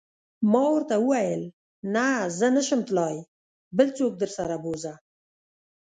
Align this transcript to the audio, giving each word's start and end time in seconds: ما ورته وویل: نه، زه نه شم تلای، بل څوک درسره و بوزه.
ما 0.51 0.63
ورته 0.73 0.95
وویل: 0.99 1.43
نه، 1.93 2.07
زه 2.37 2.47
نه 2.55 2.61
شم 2.67 2.81
تلای، 2.89 3.17
بل 3.77 3.87
څوک 3.97 4.13
درسره 4.21 4.55
و 4.59 4.61
بوزه. 4.63 4.93